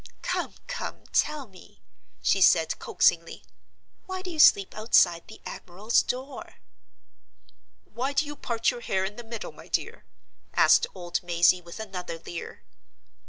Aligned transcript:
"Come! 0.23 0.55
come! 0.65 1.03
tell 1.13 1.45
me," 1.45 1.83
she 2.23 2.41
said, 2.41 2.79
coaxingly. 2.79 3.43
"Why 4.07 4.23
do 4.23 4.31
you 4.31 4.39
sleep 4.39 4.73
outside 4.75 5.27
the 5.27 5.41
admiral's 5.45 6.01
door?" 6.01 6.55
"Why 7.83 8.11
do 8.13 8.25
you 8.25 8.35
part 8.35 8.71
your 8.71 8.81
hair 8.81 9.05
in 9.05 9.15
the 9.15 9.23
middle, 9.23 9.51
my 9.51 9.67
dear?" 9.67 10.03
asked 10.55 10.87
old 10.95 11.21
Mazey, 11.21 11.61
with 11.61 11.79
another 11.79 12.17
leer. 12.17 12.63